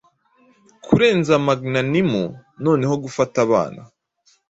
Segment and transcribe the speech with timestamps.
[0.85, 2.25] Kurenza magnanimou,
[2.63, 3.81] noneho gufataabana